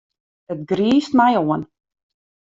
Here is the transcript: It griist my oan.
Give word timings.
It 0.53 0.61
griist 0.69 1.13
my 1.19 1.29
oan. 1.43 1.61